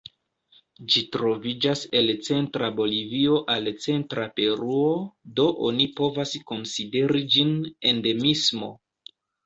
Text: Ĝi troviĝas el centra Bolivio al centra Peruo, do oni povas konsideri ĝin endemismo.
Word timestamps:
Ĝi 0.93 1.03
troviĝas 1.15 1.83
el 1.99 2.13
centra 2.29 2.71
Bolivio 2.79 3.37
al 3.57 3.71
centra 3.85 4.27
Peruo, 4.41 4.91
do 5.39 5.49
oni 5.71 5.91
povas 6.03 6.37
konsideri 6.55 7.27
ĝin 7.37 7.57
endemismo. 7.95 8.77